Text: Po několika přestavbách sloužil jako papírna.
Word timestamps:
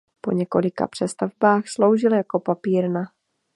Po 0.21 0.31
několika 0.31 0.87
přestavbách 0.87 1.67
sloužil 1.67 2.13
jako 2.13 2.39
papírna. 2.39 3.05